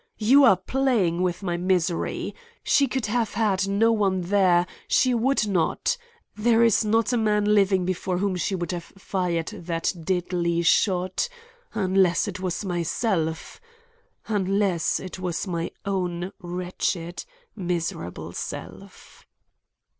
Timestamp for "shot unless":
10.63-12.27